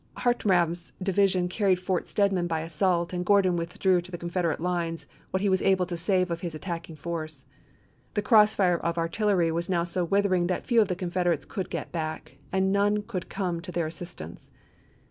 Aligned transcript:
Hartranft's 0.17 0.93
division 1.03 1.47
carried 1.47 1.79
Fort 1.79 2.07
Stedman 2.07 2.47
by 2.47 2.61
assault, 2.61 3.13
and 3.13 3.23
Gordon 3.23 3.55
withdrew 3.55 4.01
to 4.01 4.09
the 4.11 4.17
Confederate 4.17 4.59
lines 4.59 5.05
what 5.29 5.41
he 5.41 5.47
was 5.47 5.61
able 5.61 5.85
to 5.85 5.95
save 5.95 6.31
of 6.31 6.41
his 6.41 6.55
attacking 6.55 6.95
force. 6.95 7.45
The 8.15 8.23
cross 8.23 8.55
fire 8.55 8.79
of 8.79 8.97
artillery 8.97 9.51
was 9.51 9.69
now 9.69 9.83
so 9.83 10.03
withering 10.03 10.47
that 10.47 10.65
few 10.65 10.81
of 10.81 10.87
the 10.87 10.95
Confederates 10.95 11.45
could 11.45 11.69
get 11.69 11.91
back, 11.91 12.37
and 12.51 12.71
none 12.71 13.03
could 13.03 13.29
come 13.29 13.61
to 13.61 13.71
their 13.71 13.85
as 13.85 13.95
sistance. 14.01 14.49